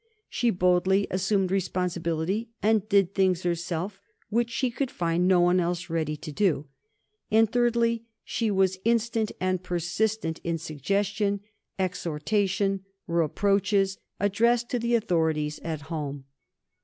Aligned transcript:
She 0.29 0.49
boldly 0.49 1.05
assumed 1.11 1.51
responsibility, 1.51 2.49
and 2.63 2.89
did 2.89 3.13
things 3.13 3.43
herself 3.43 4.01
which 4.29 4.49
she 4.49 4.71
could 4.71 4.89
find 4.89 5.27
no 5.27 5.39
one 5.41 5.59
else 5.59 5.91
ready 5.91 6.17
to 6.17 6.31
do. 6.31 6.65
And, 7.29 7.47
thirdly, 7.47 8.05
she 8.23 8.49
was 8.49 8.79
instant 8.83 9.31
and 9.39 9.61
persistent 9.61 10.39
in 10.43 10.57
suggestion, 10.57 11.41
exhortation, 11.77 12.83
reproaches, 13.05 13.99
addressed 14.19 14.69
to 14.71 14.79
the 14.79 14.95
authorities 14.95 15.59
at 15.59 15.81
home. 15.81 16.23